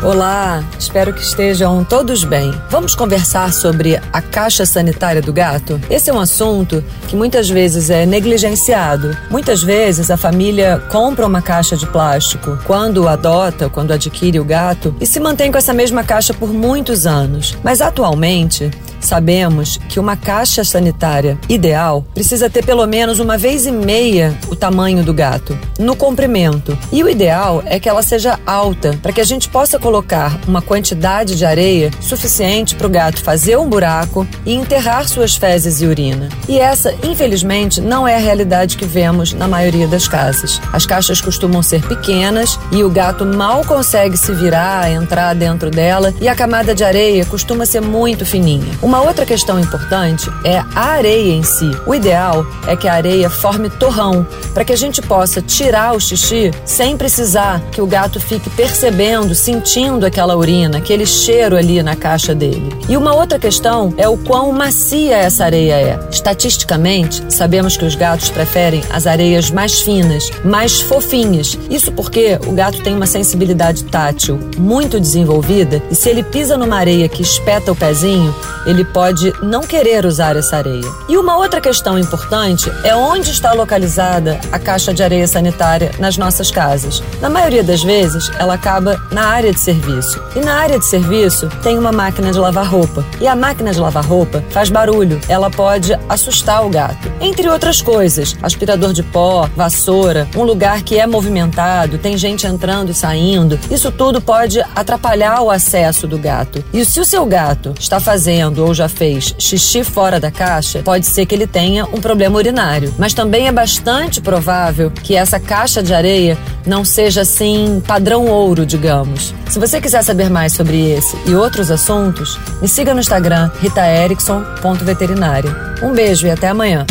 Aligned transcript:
Olá, 0.00 0.62
espero 0.78 1.12
que 1.12 1.20
estejam 1.20 1.82
todos 1.82 2.22
bem. 2.22 2.52
Vamos 2.70 2.94
conversar 2.94 3.52
sobre 3.52 4.00
a 4.12 4.22
caixa 4.22 4.64
sanitária 4.64 5.20
do 5.20 5.32
gato? 5.32 5.80
Esse 5.90 6.08
é 6.08 6.14
um 6.14 6.20
assunto 6.20 6.84
que 7.08 7.16
muitas 7.16 7.50
vezes 7.50 7.90
é 7.90 8.06
negligenciado. 8.06 9.16
Muitas 9.28 9.60
vezes 9.60 10.08
a 10.08 10.16
família 10.16 10.80
compra 10.88 11.26
uma 11.26 11.42
caixa 11.42 11.76
de 11.76 11.84
plástico 11.84 12.56
quando 12.64 13.08
adota, 13.08 13.68
quando 13.68 13.90
adquire 13.90 14.38
o 14.38 14.44
gato 14.44 14.94
e 15.00 15.06
se 15.06 15.18
mantém 15.18 15.50
com 15.50 15.58
essa 15.58 15.74
mesma 15.74 16.04
caixa 16.04 16.32
por 16.32 16.52
muitos 16.52 17.04
anos. 17.04 17.58
Mas 17.64 17.80
atualmente, 17.80 18.70
Sabemos 19.00 19.78
que 19.88 20.00
uma 20.00 20.16
caixa 20.16 20.64
sanitária 20.64 21.38
ideal 21.48 22.04
precisa 22.14 22.50
ter 22.50 22.64
pelo 22.64 22.86
menos 22.86 23.20
uma 23.20 23.38
vez 23.38 23.66
e 23.66 23.72
meia 23.72 24.36
o 24.48 24.56
tamanho 24.56 25.02
do 25.02 25.14
gato, 25.14 25.58
no 25.78 25.96
comprimento. 25.96 26.76
E 26.92 27.02
o 27.02 27.08
ideal 27.08 27.62
é 27.66 27.78
que 27.78 27.88
ela 27.88 28.02
seja 28.02 28.38
alta, 28.46 28.98
para 29.02 29.12
que 29.12 29.20
a 29.20 29.24
gente 29.24 29.48
possa 29.48 29.78
colocar 29.78 30.38
uma 30.46 30.60
quantidade 30.60 31.36
de 31.36 31.44
areia 31.44 31.90
suficiente 32.00 32.74
para 32.74 32.86
o 32.86 32.90
gato 32.90 33.22
fazer 33.22 33.56
um 33.56 33.68
buraco 33.68 34.26
e 34.44 34.54
enterrar 34.54 35.08
suas 35.08 35.36
fezes 35.36 35.80
e 35.80 35.86
urina. 35.86 36.28
E 36.48 36.58
essa, 36.58 36.94
infelizmente, 37.02 37.80
não 37.80 38.06
é 38.06 38.16
a 38.16 38.20
realidade 38.20 38.76
que 38.76 38.84
vemos 38.84 39.32
na 39.32 39.46
maioria 39.46 39.86
das 39.86 40.08
casas. 40.08 40.60
As 40.72 40.86
caixas 40.86 41.20
costumam 41.20 41.62
ser 41.62 41.82
pequenas 41.86 42.58
e 42.72 42.82
o 42.82 42.90
gato 42.90 43.24
mal 43.24 43.64
consegue 43.64 44.16
se 44.16 44.32
virar, 44.32 44.90
entrar 44.90 45.34
dentro 45.34 45.70
dela, 45.70 46.14
e 46.20 46.28
a 46.28 46.34
camada 46.34 46.74
de 46.74 46.84
areia 46.84 47.24
costuma 47.24 47.66
ser 47.66 47.80
muito 47.80 48.26
fininha. 48.26 48.78
Uma 48.88 49.02
outra 49.02 49.26
questão 49.26 49.60
importante 49.60 50.30
é 50.42 50.64
a 50.74 50.92
areia 50.92 51.34
em 51.34 51.42
si. 51.42 51.70
O 51.86 51.94
ideal 51.94 52.46
é 52.66 52.74
que 52.74 52.88
a 52.88 52.94
areia 52.94 53.28
forme 53.28 53.68
torrão, 53.68 54.26
para 54.54 54.64
que 54.64 54.72
a 54.72 54.76
gente 54.76 55.02
possa 55.02 55.42
tirar 55.42 55.94
o 55.94 56.00
xixi 56.00 56.50
sem 56.64 56.96
precisar 56.96 57.60
que 57.70 57.82
o 57.82 57.86
gato 57.86 58.18
fique 58.18 58.48
percebendo, 58.48 59.34
sentindo 59.34 60.06
aquela 60.06 60.34
urina, 60.34 60.78
aquele 60.78 61.04
cheiro 61.04 61.54
ali 61.54 61.82
na 61.82 61.94
caixa 61.94 62.34
dele. 62.34 62.74
E 62.88 62.96
uma 62.96 63.14
outra 63.14 63.38
questão 63.38 63.92
é 63.98 64.08
o 64.08 64.16
quão 64.16 64.52
macia 64.52 65.18
essa 65.18 65.44
areia 65.44 65.74
é. 65.74 66.00
Estatisticamente, 66.10 67.22
sabemos 67.28 67.76
que 67.76 67.84
os 67.84 67.94
gatos 67.94 68.30
preferem 68.30 68.82
as 68.88 69.06
areias 69.06 69.50
mais 69.50 69.82
finas, 69.82 70.30
mais 70.42 70.80
fofinhas. 70.80 71.58
Isso 71.68 71.92
porque 71.92 72.38
o 72.46 72.52
gato 72.52 72.82
tem 72.82 72.94
uma 72.94 73.06
sensibilidade 73.06 73.84
tátil 73.84 74.40
muito 74.56 74.98
desenvolvida 74.98 75.82
e 75.90 75.94
se 75.94 76.08
ele 76.08 76.22
pisa 76.22 76.56
numa 76.56 76.78
areia 76.78 77.06
que 77.06 77.20
espeta 77.20 77.70
o 77.70 77.76
pezinho, 77.76 78.34
ele 78.64 78.77
ele 78.78 78.84
pode 78.84 79.32
não 79.42 79.62
querer 79.62 80.06
usar 80.06 80.36
essa 80.36 80.56
areia. 80.56 80.88
E 81.08 81.16
uma 81.16 81.36
outra 81.36 81.60
questão 81.60 81.98
importante 81.98 82.70
é 82.84 82.94
onde 82.94 83.32
está 83.32 83.52
localizada 83.52 84.38
a 84.52 84.58
caixa 84.58 84.94
de 84.94 85.02
areia 85.02 85.26
sanitária 85.26 85.90
nas 85.98 86.16
nossas 86.16 86.48
casas. 86.48 87.02
Na 87.20 87.28
maioria 87.28 87.64
das 87.64 87.82
vezes, 87.82 88.30
ela 88.38 88.54
acaba 88.54 88.96
na 89.10 89.24
área 89.24 89.52
de 89.52 89.58
serviço. 89.58 90.22
E 90.36 90.40
na 90.40 90.54
área 90.54 90.78
de 90.78 90.86
serviço 90.86 91.48
tem 91.60 91.76
uma 91.76 91.90
máquina 91.90 92.30
de 92.30 92.38
lavar 92.38 92.66
roupa. 92.66 93.04
E 93.20 93.26
a 93.26 93.34
máquina 93.34 93.72
de 93.72 93.80
lavar 93.80 94.04
roupa 94.04 94.44
faz 94.50 94.70
barulho, 94.70 95.20
ela 95.28 95.50
pode 95.50 95.98
assustar 96.08 96.64
o 96.64 96.68
gato. 96.68 97.10
Entre 97.20 97.48
outras 97.48 97.82
coisas, 97.82 98.36
aspirador 98.40 98.92
de 98.92 99.02
pó, 99.02 99.48
vassoura, 99.56 100.28
um 100.36 100.44
lugar 100.44 100.82
que 100.82 100.98
é 100.98 101.06
movimentado, 101.06 101.98
tem 101.98 102.16
gente 102.16 102.46
entrando 102.46 102.90
e 102.90 102.94
saindo, 102.94 103.58
isso 103.72 103.90
tudo 103.90 104.20
pode 104.20 104.60
atrapalhar 104.76 105.40
o 105.40 105.50
acesso 105.50 106.06
do 106.06 106.16
gato. 106.16 106.62
E 106.72 106.84
se 106.84 107.00
o 107.00 107.04
seu 107.04 107.26
gato 107.26 107.74
está 107.80 107.98
fazendo 107.98 108.67
ou 108.68 108.74
já 108.74 108.88
fez 108.88 109.34
xixi 109.38 109.82
fora 109.82 110.20
da 110.20 110.30
caixa, 110.30 110.82
pode 110.82 111.06
ser 111.06 111.26
que 111.26 111.34
ele 111.34 111.46
tenha 111.46 111.84
um 111.86 112.00
problema 112.00 112.36
urinário. 112.36 112.94
Mas 112.98 113.14
também 113.14 113.48
é 113.48 113.52
bastante 113.52 114.20
provável 114.20 114.90
que 114.90 115.16
essa 115.16 115.40
caixa 115.40 115.82
de 115.82 115.94
areia 115.94 116.38
não 116.66 116.84
seja 116.84 117.22
assim 117.22 117.82
padrão 117.86 118.26
ouro, 118.26 118.64
digamos. 118.66 119.34
Se 119.48 119.58
você 119.58 119.80
quiser 119.80 120.02
saber 120.02 120.30
mais 120.30 120.52
sobre 120.52 120.92
esse 120.92 121.16
e 121.26 121.34
outros 121.34 121.70
assuntos, 121.70 122.38
me 122.60 122.68
siga 122.68 122.92
no 122.94 123.00
Instagram 123.00 123.50
ritaerickson.veterinária. 123.60 125.50
Um 125.82 125.92
beijo 125.92 126.26
e 126.26 126.30
até 126.30 126.48
amanhã. 126.48 126.84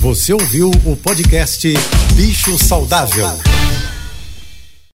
Você 0.00 0.32
ouviu 0.32 0.70
o 0.84 0.94
podcast 0.96 1.72
Bicho 2.14 2.58
Saudável. 2.58 3.55